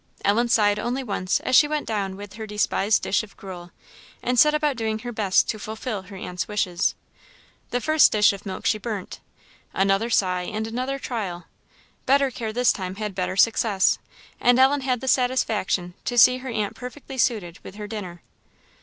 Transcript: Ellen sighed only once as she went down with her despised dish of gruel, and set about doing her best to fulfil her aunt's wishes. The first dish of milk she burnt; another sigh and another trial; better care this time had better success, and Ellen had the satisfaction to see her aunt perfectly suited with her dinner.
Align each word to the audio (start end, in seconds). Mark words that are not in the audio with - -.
Ellen 0.25 0.47
sighed 0.49 0.79
only 0.79 1.03
once 1.03 1.39
as 1.41 1.55
she 1.55 1.67
went 1.67 1.85
down 1.87 2.15
with 2.15 2.33
her 2.33 2.47
despised 2.47 3.03
dish 3.03 3.21
of 3.21 3.37
gruel, 3.37 3.69
and 4.23 4.39
set 4.39 4.55
about 4.55 4.75
doing 4.75 4.97
her 4.97 5.11
best 5.11 5.47
to 5.49 5.59
fulfil 5.59 6.01
her 6.01 6.15
aunt's 6.15 6.47
wishes. 6.47 6.95
The 7.69 7.81
first 7.81 8.11
dish 8.11 8.33
of 8.33 8.43
milk 8.43 8.65
she 8.65 8.79
burnt; 8.79 9.19
another 9.75 10.09
sigh 10.09 10.41
and 10.51 10.65
another 10.65 10.97
trial; 10.97 11.45
better 12.07 12.31
care 12.31 12.51
this 12.51 12.73
time 12.73 12.95
had 12.95 13.13
better 13.13 13.37
success, 13.37 13.99
and 14.39 14.57
Ellen 14.57 14.81
had 14.81 15.01
the 15.01 15.07
satisfaction 15.07 15.93
to 16.05 16.17
see 16.17 16.39
her 16.39 16.49
aunt 16.49 16.73
perfectly 16.73 17.19
suited 17.19 17.59
with 17.61 17.75
her 17.75 17.85
dinner. 17.85 18.23